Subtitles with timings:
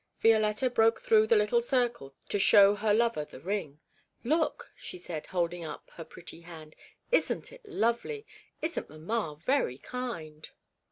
[0.19, 3.79] Violetta broke through the little circle to show her lover the ring.
[4.23, 6.75] 'Look,' she said, holding up her pretty hand.
[7.11, 8.25] 'Isn't it lovely?
[8.63, 10.49] Isn't mamma very kind?'